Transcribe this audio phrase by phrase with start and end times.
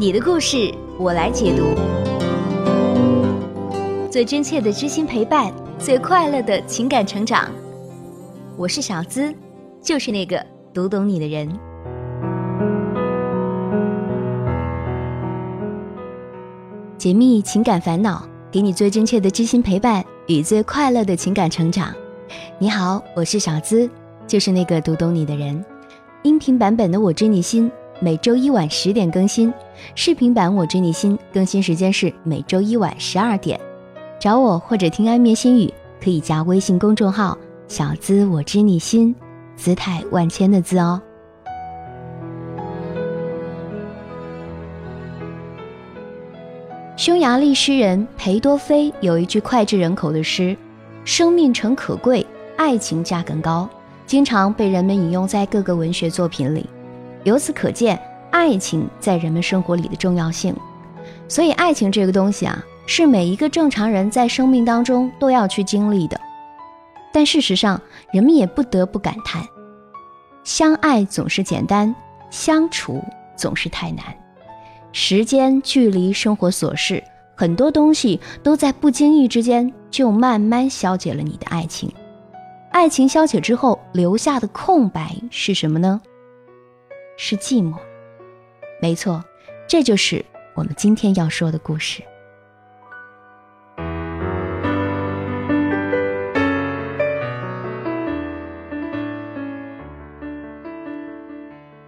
[0.00, 1.74] 你的故事我来解读，
[4.10, 7.50] 最真切的知心陪伴，最快乐的情感成长。
[8.56, 9.30] 我是小资，
[9.82, 10.42] 就是那个
[10.72, 11.46] 读懂你的人。
[16.96, 21.94] 解密情感烦恼，给你最真切的知心陪伴与最快乐的情感成长。
[22.58, 23.86] 你好，我是小资，
[24.26, 25.62] 就是那个读懂你的人。
[26.22, 27.70] 音频版本的《我知你心》
[28.02, 29.52] 每周一晚十点更新，
[29.94, 33.60] 视频版《我知你心》更新时间是每周一晚十二点。
[34.18, 35.70] 找我或者听安眠心语，
[36.02, 37.36] 可以加微信公众号
[37.68, 39.14] “小资我知你心”，
[39.54, 40.98] 姿态万千的“资”哦。
[46.96, 50.56] 匈牙利诗人裴多菲有一句脍炙人口的诗
[51.04, 53.68] ：“生命诚可贵，爱情价更高。”
[54.06, 56.66] 经常被人们引用在各个文学作品里，
[57.24, 60.54] 由此可见爱情在人们生活里的重要性。
[61.28, 66.20] 所以，爱情这个东西啊，是每一个正常人在生命当中都要去经历的。
[67.12, 67.80] 但事实上，
[68.12, 69.42] 人们也不得不感叹：
[70.44, 71.94] 相爱总是简单，
[72.30, 73.02] 相处
[73.36, 74.04] 总是太难。
[74.92, 77.02] 时间、距离、生活琐事，
[77.36, 81.92] 很多东西都在不经意之间就慢慢消解了你的爱情。
[82.72, 86.00] 爱情消解之后留下的空白是什么呢？
[87.22, 87.76] 是寂寞。
[88.80, 89.22] 没错，
[89.68, 92.02] 这就是我们今天要说的故事。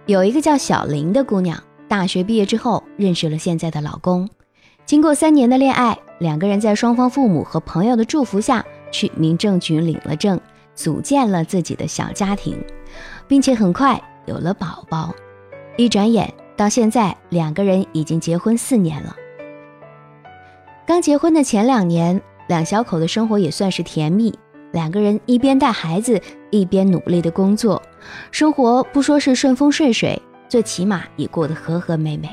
[0.05, 4.29] 有一个叫小林的姑娘，大学毕业之后认识了现在的老公。
[4.85, 10.39] 经过三年的恋爱，两个人在双方父母和朋友的祝福下去民政局领了证。
[10.75, 12.63] 组建了自己的小家庭，
[13.27, 15.13] 并且很快有了宝宝。
[15.77, 19.15] 一转眼到现在，两个人已经结婚四年了。
[20.85, 24.33] 刚结婚的前两年，两小口的生活也算是甜蜜。
[24.71, 27.81] 两个人一边带孩子，一边努力的工作，
[28.31, 32.29] 生活不说是顺风顺水，最起码也过得和和美美。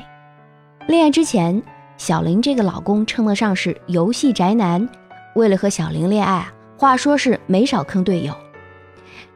[0.87, 1.61] 恋爱之前，
[1.97, 4.89] 小林这个老公称得上是游戏宅男，
[5.35, 6.53] 为了和小林恋爱啊。
[6.77, 8.33] 话说是没少坑队友，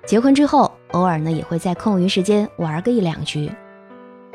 [0.07, 3.51] 结婚之后偶尔呢也会在空余时间玩个一两局，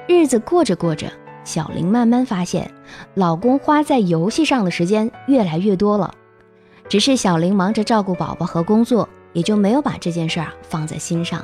[0.07, 1.11] 日子过着过着，
[1.43, 2.71] 小林慢慢发现
[3.15, 6.15] 老公花在游戏上的时间越来越多了，
[6.87, 11.43] 只是小林忙着照顾宝宝和工作，也就没有把这件事儿放在心上。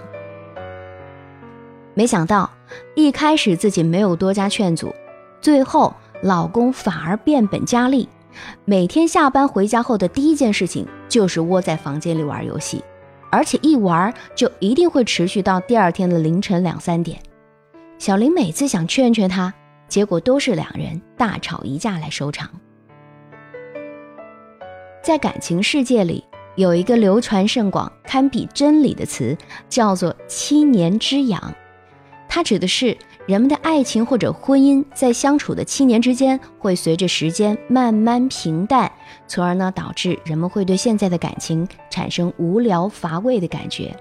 [1.94, 2.50] 没想到
[2.94, 4.94] 一开始自己没有多加劝阻，
[5.40, 8.06] 最后老公反而变本加厉。
[8.66, 12.84] 每天下班回家后的第一件事情就是窝在房间里玩游戏，
[13.30, 17.18] 而且一玩就一定会持续到第二天的凌晨两三点。
[17.98, 19.52] 小林每次想劝劝他，
[19.88, 22.50] 结果都是两人大吵一架来收场。
[25.02, 26.24] 在感情世界里，
[26.56, 29.36] 有一个流传甚广、堪比真理的词，
[29.68, 31.54] 叫做“七年之痒”，
[32.28, 32.96] 它指的是。
[33.26, 38.90] 人们的爱情或者婚姻在相处的七年之间，会随着时间慢慢平淡，
[39.26, 43.92] 从而呢导致人们会对现在的感情产生无聊乏味的感觉。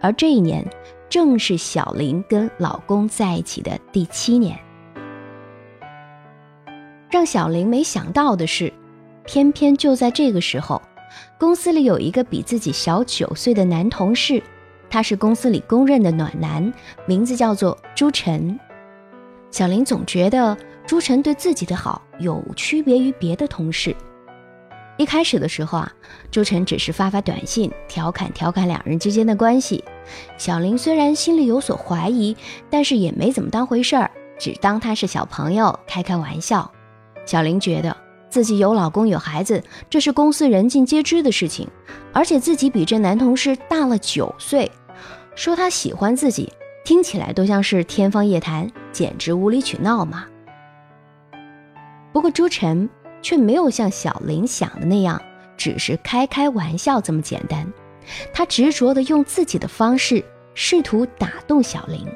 [0.00, 0.64] 而这一年，
[1.08, 4.56] 正是小林跟老公在一起的第七年。
[7.10, 8.72] 让小林没想到的是，
[9.24, 10.80] 偏偏就在这个时候，
[11.40, 14.40] 公司里有一个比自己小九岁的男同事。
[14.90, 16.70] 他是公司里公认的暖男，
[17.06, 18.58] 名字叫做朱晨。
[19.52, 23.94] 小林总觉得朱晨对自己的好有区别于别的同事。
[24.98, 25.92] 一开始的时候啊，
[26.30, 29.82] 朱晨只是发发短信，调侃调侃两人之间的关系。
[30.36, 32.36] 小林虽然心里有所怀疑，
[32.68, 36.70] 但是也没怎么当回事儿，只当他是小朋友，开开玩笑。
[37.24, 37.96] 小林觉得。
[38.28, 41.68] 自己有老公有孩子，这是公司人尽皆知的事情，
[42.12, 44.70] 而且自己比这男同事大了九岁，
[45.40, 46.52] 说他喜欢自己，
[46.84, 50.26] 听起来都像是天方夜谭，简直无理取闹嘛。
[52.12, 52.86] 不过朱晨
[53.22, 55.18] 却没有像小林想的那样，
[55.56, 57.66] 只是开开玩笑这么简单，
[58.34, 60.22] 他执着的用自己的方式
[60.52, 62.06] 试图打动小林，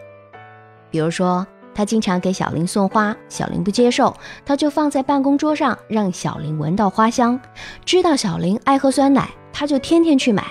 [0.91, 1.47] 比如说。
[1.77, 4.17] 他经常给小林送花，小林不接受，
[4.47, 7.41] 他就放在办公桌上，让小林闻到花香。
[7.85, 10.45] 知道小林爱喝酸奶，他就天天去买，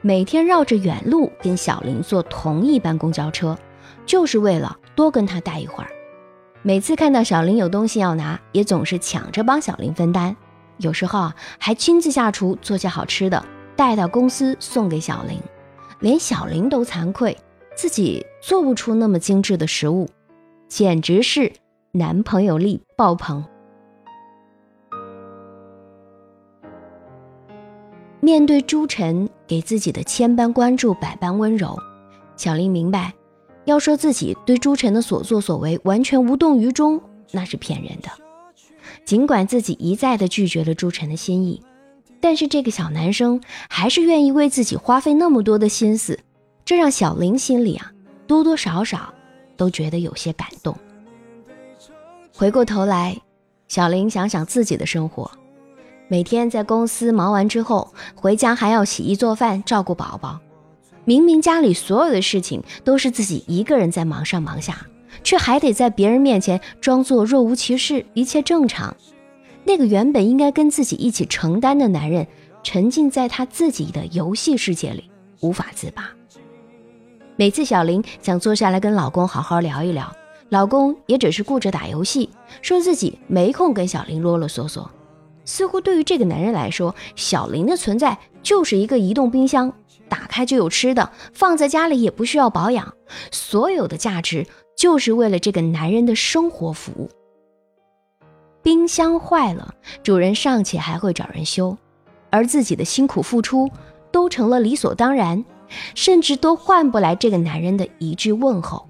[0.00, 3.56] 每天绕着远路跟小林坐同一班公交车，
[4.04, 5.90] 就是为了多跟他待一会儿。
[6.62, 10.36] 每次看到小林有东西要拿，也总是抢着帮小林分担，
[10.78, 13.42] 有时候啊还亲自下厨做些好吃的，
[13.76, 15.38] 带到公司送给小林。
[16.00, 17.36] 连小林都惭愧，
[17.76, 20.08] 自己做不出那么精致的食物。
[20.66, 21.52] 简直是
[21.92, 23.44] 男朋友力爆棚。
[28.20, 31.78] 面对朱晨给自己的千般关注、百般温柔，
[32.36, 33.14] 小林明白，
[33.64, 37.00] 要说自己对朱晨的所作所为完全无动于衷，
[37.30, 38.10] 那是骗人的。
[39.04, 41.62] 尽管自己一再的拒绝了朱晨的心意，
[42.20, 46.18] 但是这个小男生还是愿意为自己花费那么多的心思，
[46.64, 47.92] 这让小林心里啊
[48.26, 49.14] 多多少少
[49.56, 50.76] 都觉得有些感动。
[52.34, 53.16] 回过头来，
[53.68, 55.30] 小林想想自己的生活。
[56.10, 60.40] 每天在公司忙完之后，回家还要洗衣做饭、照顾宝宝。
[61.04, 64.86] 明明家里所有的事情都是自己一个人在忙上忙下，
[65.22, 68.96] 却还得在别人面前装作若无其事，一切正常。
[69.64, 72.26] 那个原本应该跟自己一起承担的男人，
[72.62, 76.08] 沉浸在他自己的游戏世界里，无法自拔。
[77.36, 80.10] 每次小林想坐下来跟老公好好聊一聊，
[80.48, 82.30] 老公也只是顾着打游戏，
[82.62, 84.86] 说自己没空跟小林啰啰嗦嗦。
[85.48, 89.72] 似乎对于这个男人来说，小林的存在就是一个移动冰箱，
[90.06, 92.92] 打开就有吃的，放在家里也不需要保养，
[93.30, 94.46] 所有的价值
[94.76, 97.08] 就是为了这个男人的生活服务。
[98.62, 101.78] 冰箱坏了，主人尚且还会找人修，
[102.28, 103.70] 而自己的辛苦付出
[104.12, 105.42] 都成了理所当然，
[105.94, 108.86] 甚至都换不来这个男人的一句问候。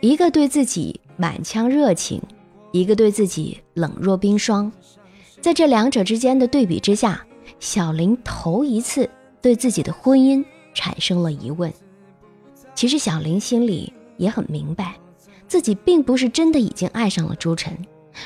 [0.00, 2.22] 一个对自己满腔热情。
[2.72, 4.72] 一个对自己冷若冰霜，
[5.40, 7.24] 在这两者之间的对比之下，
[7.60, 9.08] 小林头一次
[9.40, 11.72] 对自己的婚姻产生了疑问。
[12.74, 14.94] 其实小林心里也很明白，
[15.46, 17.76] 自己并不是真的已经爱上了朱晨，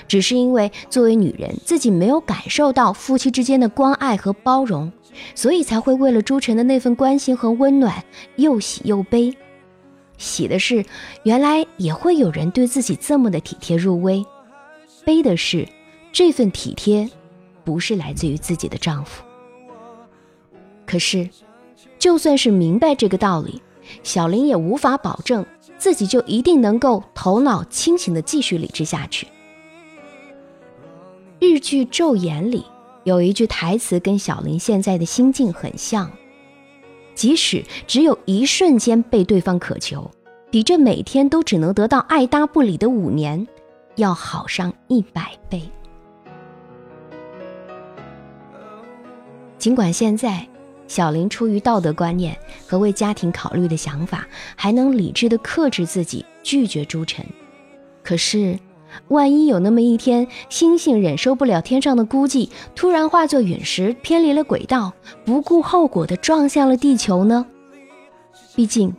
[0.07, 4.93] 只是因为作为女人，自己没有感受到夫妻之间的关爱和包容，
[5.35, 8.05] 所以才会为了朱晨的那份关心和温暖，
[8.37, 9.35] 又喜又悲。
[10.19, 10.85] 喜的是，
[11.25, 14.25] 原来也会有人对自己这么的体贴入微。
[15.07, 15.69] 悲的是，
[16.11, 17.09] 这份体贴
[17.63, 19.23] 不是来自于自己的丈夫。
[20.85, 21.31] 可是，
[21.97, 23.63] 就算是明白这个道理，
[24.03, 25.47] 小林也无法保证
[25.79, 29.29] 自己就一定能够头脑清醒的继续理智下去。
[31.39, 32.65] 日剧《昼颜》里
[33.05, 36.11] 有一句台词跟小林现在的心境很像：
[37.15, 40.11] 即使只有一瞬间被对方渴求，
[40.51, 43.47] 比这每天都只能得到爱搭不理的五年。
[43.97, 45.63] 要好上一百倍。
[49.59, 50.47] 尽管现在
[50.87, 52.37] 小林出于道德观念
[52.69, 57.27] 和为家庭考虑的想法，还能理智的克制自己拒绝朱晨，
[58.05, 58.57] 可是，
[59.09, 64.93] 万一有那么一天，星星忍受不了天上的孤寂，突然化作陨石偏离了轨道，
[65.25, 67.45] 不顾后果的撞向了地球呢？
[68.55, 68.95] 毕竟，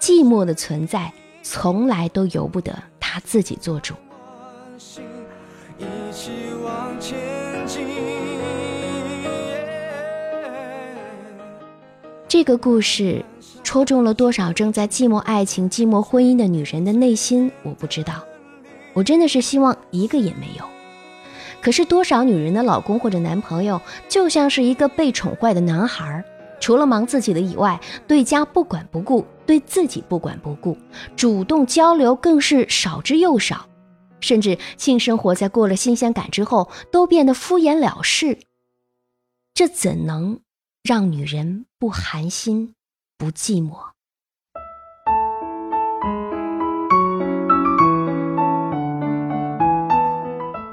[0.00, 1.12] 寂寞的存在
[1.42, 3.94] 从来都由不得他自己做主。
[6.18, 6.32] 一起
[6.64, 7.16] 往前
[7.64, 7.86] 进。
[12.26, 13.24] 这个故事
[13.62, 17.52] 戳中了多少正在寂寞爱情、寂寞婚姻的女人的内心？
[17.62, 18.14] 我不知道，
[18.94, 20.64] 我真的是希望一个也没有。
[21.62, 26.24] 可是多少女人的老公或者男朋友就像是一个被宠坏的男孩，
[26.58, 27.78] 除了忙自己的以外，
[28.08, 30.76] 对家不管不顾，对自己不管不顾，
[31.14, 33.64] 主动交流更是少之又少。
[34.20, 38.38] 甚至性生活在过了新鲜感之后，都变得敷衍了事，
[39.54, 40.40] 这怎能
[40.82, 42.74] 让女人不寒心、
[43.16, 43.76] 不寂寞？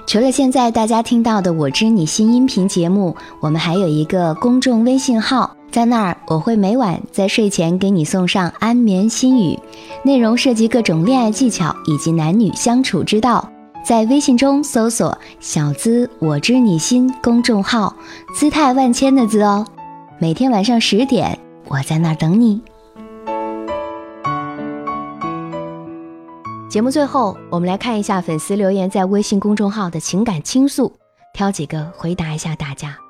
[0.08, 5.55] 除了现在大家听到的《我知你心》音频节目，我们还有一个公众微信号。
[5.72, 9.60] 在那儿，我会每晚在睡前给你送上安眠心语，
[10.04, 13.50] 内容涉及各种恋爱技巧以及男女相处之道。
[13.84, 17.96] 在微信中搜索“小资我知你心”公众号，
[18.34, 19.68] 姿态万千的“资”哦。
[20.18, 22.62] 每天晚上十点，我在那儿等你。
[26.68, 30.92] 节目最后，我们来看一下粉丝留言在微信公众号的情感倾诉，
[31.34, 33.05] 挑几个回答一下大家。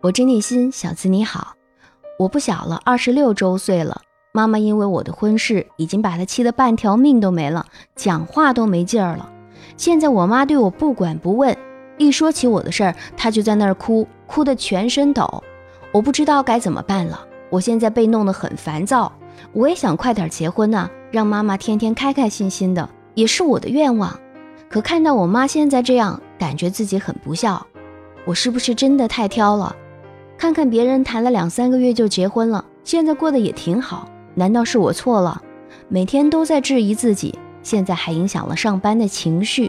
[0.00, 1.54] 我知你心，小子你好，
[2.20, 4.00] 我不小了，二十六周岁了。
[4.30, 9.28] 妈妈因为我的婚事，已经把她气得半条命都没了，讲话都没劲儿了。
[9.76, 11.56] 现在我妈对我不管不问，
[11.96, 15.42] 一说起我的事儿，她就在那儿哭，哭得全身抖。
[15.90, 17.26] 我不知道该怎么办了。
[17.50, 19.12] 我现在被弄得很烦躁，
[19.52, 24.16] 我也想快点结婚呢，让妈妈天天开开心心的，也是我的愿望。
[24.68, 27.66] 可看到我妈现在这样，感觉自己很不孝。
[28.24, 29.74] 我是不是真的太挑了？
[30.38, 35.42] 看看别人谈了两三个月就结婚了，现在过得也挺好，难道是我错了？
[35.88, 39.68] 每天都在质疑自己，现在还影响了上班的情绪。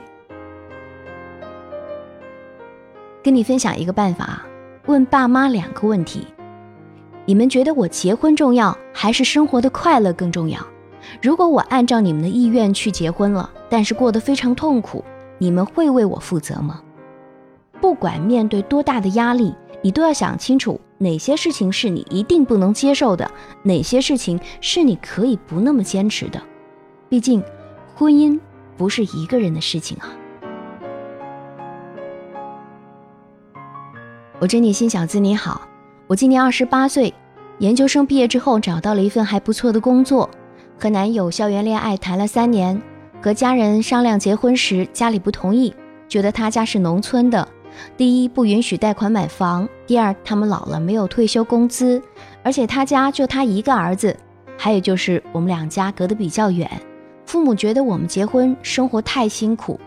[3.24, 4.46] 跟你分享一个办法，
[4.86, 6.28] 问爸妈两个问题：
[7.26, 10.60] 你们觉得我结婚重要，还是生活的快乐更重要？
[11.20, 15.04] 如果我按照你们的意愿去结婚了，但是过得非常痛苦，
[15.40, 16.80] 你们会为我负责吗？
[17.82, 19.56] 不管面对多大的压力。
[19.82, 23.30] 你都要想清楚，哪些事情是你一定不能接受的，
[23.64, 26.42] 哪些事情是你可以不那么坚持的。
[27.08, 27.42] 毕竟，
[27.96, 28.38] 婚姻
[28.76, 30.10] 不是一个人的事情啊。
[34.40, 35.62] 我珍妮心小子你好，
[36.08, 37.14] 我今年二十八岁，
[37.60, 40.30] 研究生毕业之后找到了一份还不错的工作，
[40.78, 42.82] 和男友校园恋爱谈了三年，
[43.22, 45.74] 和家人商量结婚时，家里不同意，
[46.08, 47.48] 觉得他家是农村的。
[47.98, 52.02] 第一，不允许贷款买房；第二，他们老了没有退休工资，
[52.44, 54.16] 而且他家就他一个儿子。
[54.58, 56.70] 还有就是我们两家隔得比较远，
[57.26, 59.80] 父母觉得我们结婚生活太辛苦。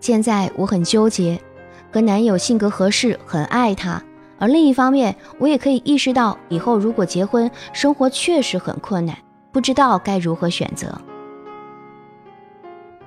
[0.00, 1.38] 现在我很纠结，
[1.92, 4.02] 和男友性格合适，很爱他；
[4.38, 9.14] 而另一方面，我也可以意识到，以后如果结婚，生活确实很困难，
[9.52, 10.98] 不知道该如何选择。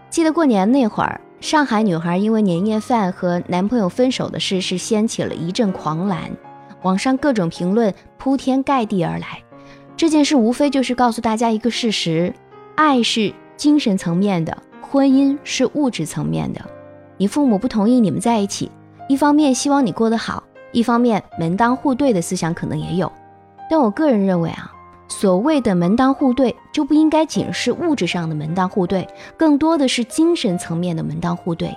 [0.10, 1.20] 记得过年那会儿。
[1.42, 6.30] 上海女孩因为年夜饭和男朋友分手的事，是掀起了一阵狂澜，
[6.84, 9.42] 网上各种评论铺天盖地而来。
[9.98, 12.32] 这件事无非就是告诉大家一个事实：
[12.76, 16.62] 爱是精神层面的，婚姻是物质层面的。
[17.18, 18.70] 你父母不同意你们在一起，
[19.10, 23.12] 一方面希望你过得好，一方面门当户对的思想可能也有。
[23.68, 24.72] 但我个人认为啊。
[25.12, 31.76] 所谓的门当户对，就不应该仅是物质上的门当户对，更多的是精神层面的门当户对。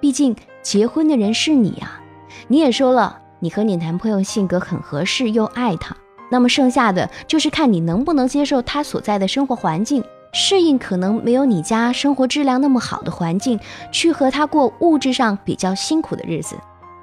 [0.00, 2.00] 毕竟结婚的人是你啊，
[2.46, 5.96] 你也说了，你和你男朋友性格很合适，又爱他，
[6.30, 13.58] 那么剩下的就是看你能不能接受他所在的生活环境，适应可能没有你家生活质量那么好的环境，
[13.90, 16.54] 去和他过物质上比较辛苦的日子。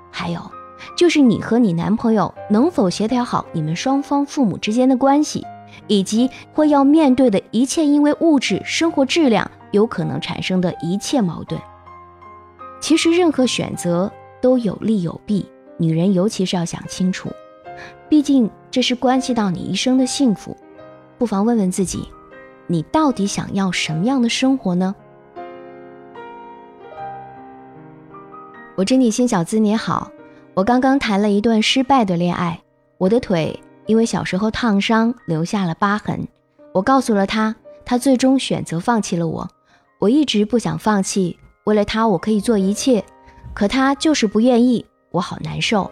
[0.09, 0.39] 还有，
[0.97, 5.45] 就是你和你男朋友能否协调好你们双方父母之间的关系。
[5.87, 11.59] 以及会要面对的一切因为物质生活质量有可能产生的一切矛盾。
[12.81, 14.11] 其实任何选择
[14.41, 15.45] 都有利有弊，
[15.77, 17.29] 女人尤其是要想清楚，
[18.07, 20.55] 毕竟这是关系到你一生的幸福。
[21.17, 22.07] 不妨问问自己，
[22.67, 24.93] 你到底想要什么样的生活呢？
[28.75, 30.11] 我珍妮心小资你好，
[30.53, 32.59] 我刚刚谈了一段失败的恋爱，
[32.97, 33.57] 我的腿。
[33.85, 36.27] 因为小时候烫伤留下了疤痕，
[36.73, 39.47] 我告诉了他，他最终选择放弃了我。
[39.99, 43.03] 我一直不想放弃，为了他我可以做一切，
[43.53, 45.89] 可他就是不愿意，我好难受。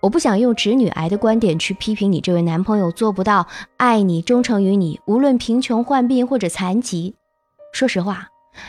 [0.00, 3.46] 我不想用直女癌的观点去批评你这位男朋友做不到
[3.76, 7.16] 爱你、忠诚于你，无论贫穷、患病或者残疾。
[7.72, 8.28] 说实话，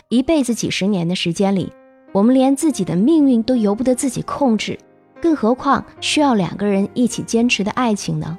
[0.10, 1.72] 一辈子几十年的时间里，
[2.12, 4.77] 我们连自己的命运都由不得自己控制。
[5.21, 8.38] 更何况需要两个人一起坚持的爱情呢？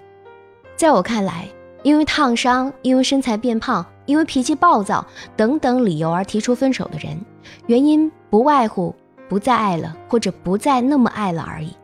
[0.76, 1.46] 在我看来，
[1.82, 5.06] 因为烫伤、因为身材变胖、因为脾气暴躁
[5.36, 7.20] 等等理由而提出分手的人，
[7.66, 8.94] 原因不外乎
[9.28, 11.76] 不再爱了，或者不再那么爱了而已。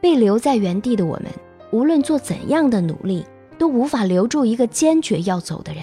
[0.00, 1.26] 被留在原地的我们，
[1.72, 3.24] 无论做怎样的努力，
[3.58, 5.82] 都无法留住一个坚决要走的人。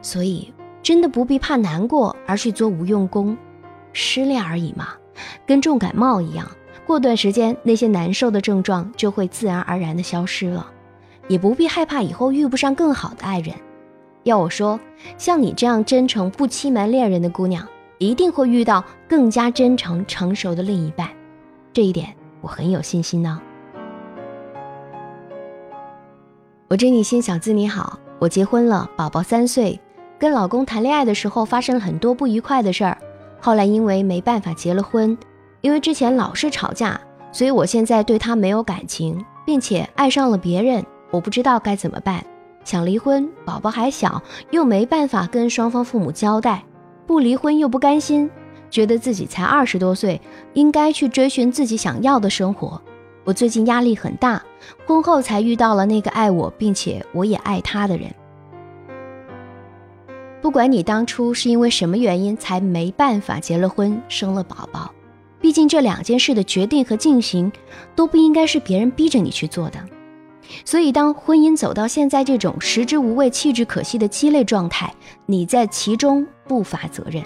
[0.00, 0.52] 所以，
[0.82, 3.36] 真的不必怕难过而去做无用功。
[3.92, 4.88] 失恋而已嘛，
[5.44, 6.48] 跟重感冒一样。
[6.90, 10.66] 过段时间，那些难受的症状就会自然而然的消失了，
[11.28, 13.54] 也不必害怕以后遇不上更好的爱人。
[14.24, 14.76] 要我说，
[15.16, 17.64] 像你这样真诚不欺瞒恋人的姑娘，
[17.98, 21.08] 一定会遇到更加真诚成熟的另一半，
[21.72, 23.40] 这一点我很有信心呢。
[26.66, 29.78] 我珍妮心小资你好，我结婚了，宝宝三岁，
[30.18, 32.98] 跟老公谈恋爱的时候发生了很多不愉快的事儿，
[33.40, 35.16] 后来因为没办法结了婚。
[35.60, 37.00] 因为之前老是吵架，
[37.32, 40.84] 所以我现在对他没有感情，并且爱上了别人。
[41.10, 42.24] 我不知道该怎么办，
[42.64, 46.62] 想离婚，宝宝还小，又没办法跟双方父母交代；
[47.06, 48.30] 不离婚又不甘心，
[48.70, 50.20] 觉得自己才二十多岁，
[50.54, 52.80] 应该去追寻自己想要的生活。
[53.24, 54.42] 我最近压力很大，
[54.86, 58.08] 婚后才遇到了那个爱我并且我也爱他的人。
[60.40, 64.90] 不管你当初是因为什么原因才没办法结了婚，生了宝宝。
[65.40, 67.50] 毕竟这两件事的决定和进行，
[67.94, 69.78] 都不应该是别人逼着你去做的。
[70.64, 74.92] 所以，当婚姻走到现在这种食之无味、弃之可惜的鸡肋状态，
[75.26, 77.22] 你在其中不乏责任。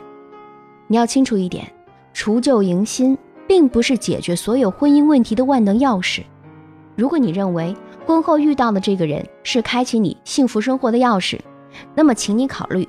[0.87, 1.67] 你要清楚一点，
[2.13, 3.17] 除旧迎新
[3.49, 6.23] 并不是解决所有婚姻问题的万能钥匙。
[6.95, 7.75] 如果你认为
[8.07, 11.41] 婚后遇到的这个人是开启你幸福生活的钥匙，
[11.95, 12.87] 那么请你考虑，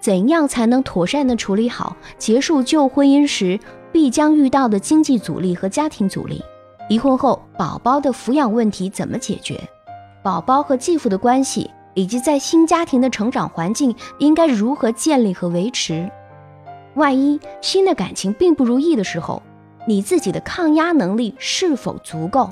[0.00, 3.58] 怎样才能妥善的处理好结束旧婚姻时
[3.96, 6.44] 必将遇到的经济阻力和家庭阻力？
[6.90, 9.58] 离婚后宝宝的抚养问题怎么解决？
[10.22, 16.10] 宝宝和继父的关系，以及在新家庭的成长环境应该如何建立和维持？
[16.94, 19.42] 万一新的感情并不如意的时候，
[19.88, 22.50] 你自己的抗压能力是否足够？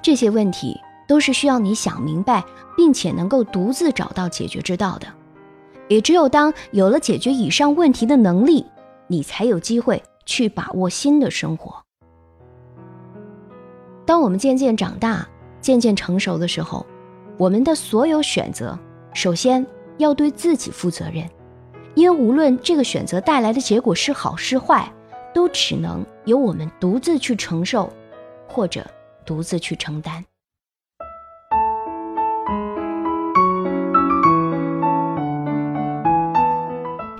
[0.00, 2.42] 这些问题都是需要你想明白，
[2.74, 5.06] 并且能够独自找到解决之道的。
[5.88, 8.64] 也只有当有了解决以上问题的能力，
[9.10, 11.74] 你才有机会去把握新的生活。
[14.06, 15.28] 当我们渐渐长大、
[15.60, 16.86] 渐渐成熟的时候，
[17.36, 18.78] 我们的所有选择，
[19.12, 19.66] 首先
[19.98, 21.28] 要对自己负责任。
[21.96, 24.88] 因为无论这个选择带来的结果是好是坏，
[25.34, 27.92] 都只能由我们独自去承受，
[28.46, 28.88] 或者
[29.26, 30.24] 独自去承担。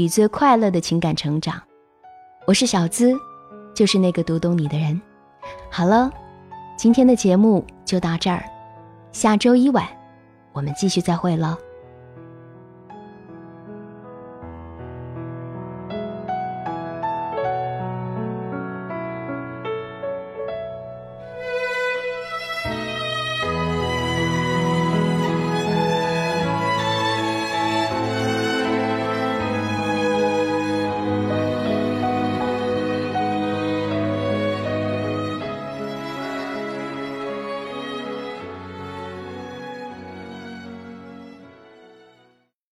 [0.00, 1.60] 与最快乐的情感成长。
[2.46, 3.12] 我是小资，
[3.74, 4.98] 就是那个读懂你的人。
[5.70, 6.10] 好了，
[6.74, 8.42] 今天的节目就到这儿，
[9.12, 9.86] 下周一晚
[10.54, 11.58] 我们继续再会了。